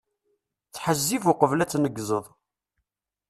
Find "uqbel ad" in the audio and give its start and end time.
1.31-1.69